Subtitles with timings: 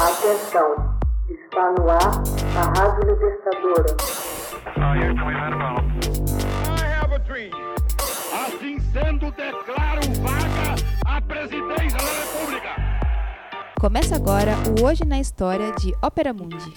[0.00, 0.96] Atenção,
[1.28, 2.22] está no ar
[2.56, 3.96] a Rádio Libertadora.
[8.32, 12.76] Assim sendo, declaro vaga a presidência da República.
[13.80, 16.72] Começa agora o Hoje na História de Ópera Mundi.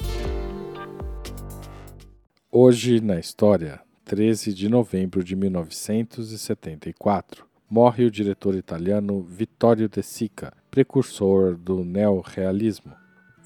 [2.51, 10.51] Hoje na História, 13 de novembro de 1974, morre o diretor italiano Vittorio De Sica,
[10.71, 12.99] precursor do neorrealismo.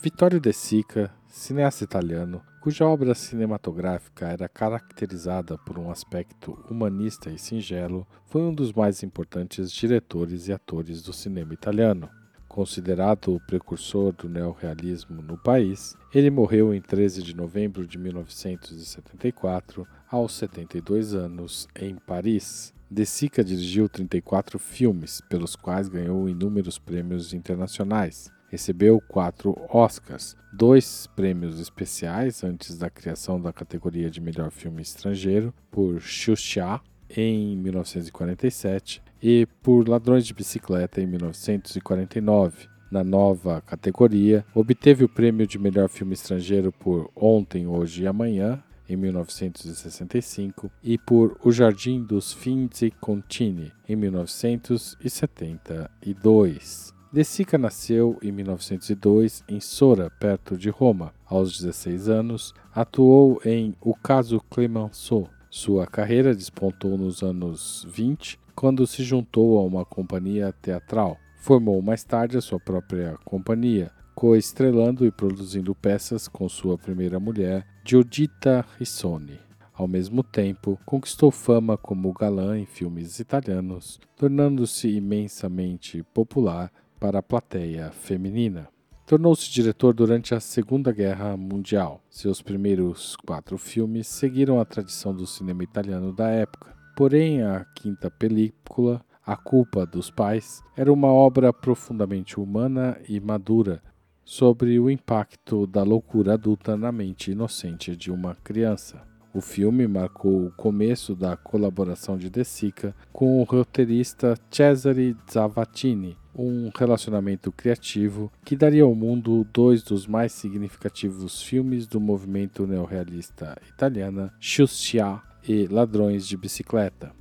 [0.06, 7.40] Vittorio De Sica, cineasta italiano, cuja obra cinematográfica era caracterizada por um aspecto humanista e
[7.40, 12.08] singelo, foi um dos mais importantes diretores e atores do cinema italiano.
[12.48, 19.88] Considerado o precursor do neorrealismo no país, ele morreu em 13 de novembro de 1974,
[20.08, 22.72] aos 72 anos, em Paris.
[22.92, 28.35] De Sica dirigiu 34 filmes, pelos quais ganhou inúmeros prêmios internacionais.
[28.50, 35.54] Recebeu quatro Oscars, dois prêmios especiais antes da criação da categoria de melhor filme estrangeiro
[35.72, 36.80] por Xuxia
[37.10, 42.68] em 1947 e por Ladrões de Bicicleta em 1949.
[42.92, 48.64] Na nova categoria, obteve o prêmio de melhor filme estrangeiro por Ontem, Hoje e Amanhã
[48.88, 56.95] em 1965 e por O Jardim dos Finzi Contini em 1972.
[57.16, 61.14] De Sica nasceu em 1902 em Sora, perto de Roma.
[61.26, 65.30] Aos 16 anos, atuou em O Caso Clemenceau.
[65.50, 71.18] Sua carreira despontou nos anos 20, quando se juntou a uma companhia teatral.
[71.38, 77.66] Formou mais tarde a sua própria companhia, coestrelando e produzindo peças com sua primeira mulher,
[77.86, 79.40] Giuditta Rissoni.
[79.74, 87.24] Ao mesmo tempo, conquistou fama como galã em filmes italianos, tornando-se imensamente popular para a
[87.24, 88.68] plateia feminina.
[89.06, 92.02] Tornou-se diretor durante a Segunda Guerra Mundial.
[92.10, 96.76] Seus primeiros quatro filmes seguiram a tradição do cinema italiano da época.
[96.96, 103.82] Porém, a quinta película, A Culpa dos Pais, era uma obra profundamente humana e madura
[104.24, 109.15] sobre o impacto da loucura adulta na mente inocente de uma criança.
[109.36, 116.18] O filme marcou o começo da colaboração de De Sica com o roteirista Cesare Zavattini,
[116.34, 123.58] um relacionamento criativo que daria ao mundo dois dos mais significativos filmes do movimento neorrealista
[123.68, 127.12] italiana, Xuxia e Ladrões de Bicicleta.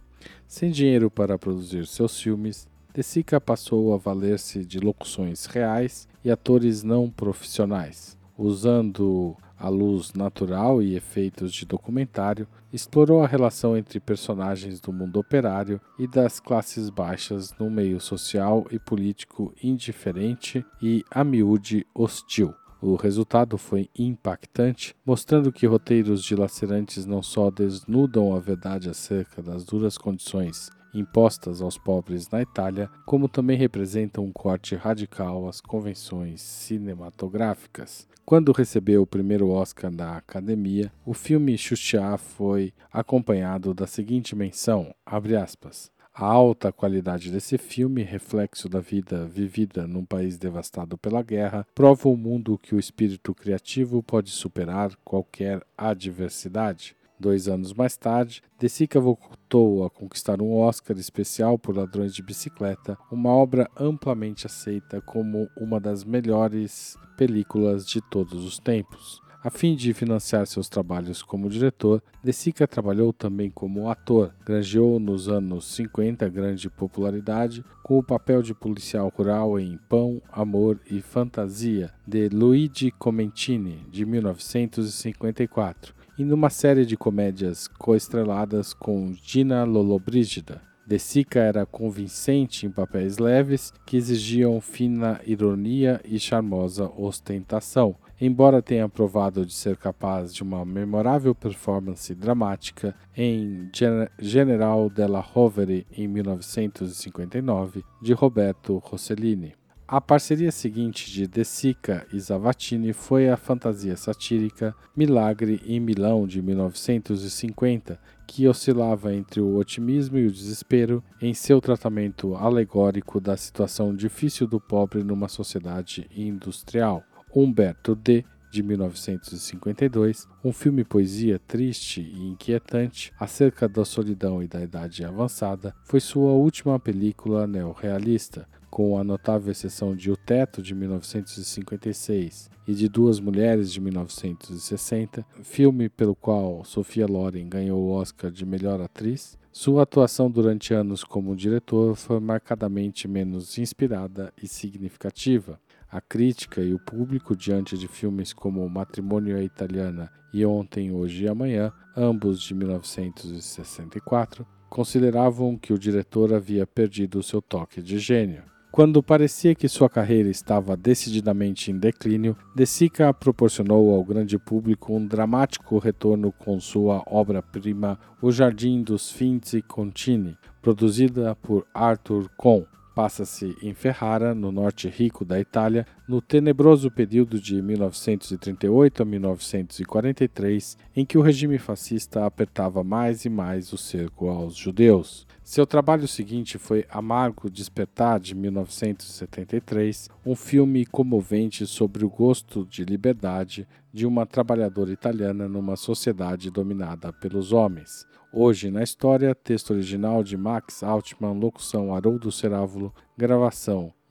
[0.46, 6.30] Sem dinheiro para produzir seus filmes, De Sica passou a valer-se de locuções reais e
[6.30, 8.16] atores não profissionais.
[8.36, 15.20] Usando a luz natural e efeitos de documentário, explorou a relação entre personagens do mundo
[15.20, 22.52] operário e das classes baixas num meio social e político indiferente e a miúde hostil.
[22.82, 29.64] O resultado foi impactante, mostrando que roteiros dilacerantes não só desnudam a verdade acerca das
[29.64, 36.40] duras condições impostas aos pobres na Itália, como também representam um corte radical às convenções
[36.40, 38.06] cinematográficas.
[38.24, 44.94] Quando recebeu o primeiro Oscar da Academia, o filme Xuxa foi acompanhado da seguinte menção,
[45.04, 51.66] aspas, a alta qualidade desse filme, reflexo da vida vivida num país devastado pela guerra,
[51.74, 56.96] prova ao mundo que o espírito criativo pode superar qualquer adversidade.
[57.18, 62.22] Dois anos mais tarde, De Sica voltou a conquistar um Oscar especial por Ladrões de
[62.22, 69.22] Bicicleta, uma obra amplamente aceita como uma das melhores películas de todos os tempos.
[69.44, 74.34] A fim de financiar seus trabalhos como diretor, De Sica trabalhou também como ator.
[74.42, 80.80] Granjeou nos anos 50 grande popularidade com o papel de policial rural em Pão, Amor
[80.90, 89.64] e Fantasia, de Luigi Comencini, de 1954 e numa série de comédias coestreladas com Gina
[89.64, 90.60] Lollobrigida.
[90.86, 98.60] De Sica era convincente em papéis leves que exigiam fina ironia e charmosa ostentação, embora
[98.60, 103.70] tenha provado de ser capaz de uma memorável performance dramática em
[104.18, 109.54] General della Rovere em 1959, de Roberto Rossellini.
[109.86, 116.26] A parceria seguinte de De Sica e Zavattini foi a fantasia satírica Milagre em Milão
[116.26, 123.36] de 1950, que oscilava entre o otimismo e o desespero em seu tratamento alegórico da
[123.36, 127.04] situação difícil do pobre numa sociedade industrial.
[127.36, 134.62] Umberto D de 1952, um filme poesia triste e inquietante acerca da solidão e da
[134.62, 140.74] idade avançada, foi sua última película neorrealista, com a notável exceção de O Teto, de
[140.74, 148.32] 1956, e de Duas Mulheres, de 1960, filme pelo qual Sofia Loren ganhou o Oscar
[148.32, 155.60] de melhor atriz, sua atuação durante anos como diretor foi marcadamente menos inspirada e significativa.
[155.88, 161.26] A crítica e o público, diante de filmes como Matrimônio à Italiana e Ontem, Hoje
[161.26, 168.52] e Amanhã, ambos de 1964, consideravam que o diretor havia perdido seu toque de gênio.
[168.74, 174.92] Quando parecia que sua carreira estava decididamente em declínio, De Sica proporcionou ao grande público
[174.92, 182.64] um dramático retorno com sua obra-prima O Jardim dos Finzi Contini, produzida por Arthur Cohn,
[182.96, 190.76] passa-se em Ferrara, no norte rico da Itália, no tenebroso período de 1938 a 1943,
[190.94, 195.26] em que o regime fascista apertava mais e mais o cerco aos judeus.
[195.42, 202.84] Seu trabalho seguinte foi Amargo Despertar, de 1973, um filme comovente sobre o gosto de
[202.84, 208.06] liberdade de uma trabalhadora italiana numa sociedade dominada pelos homens.
[208.32, 213.92] Hoje na História, texto original de Max Altman, locução Haroldo Cerávulo, gravação